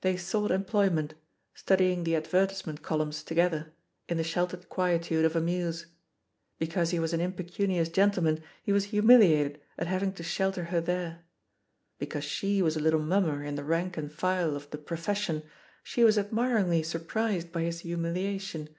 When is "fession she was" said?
14.96-16.18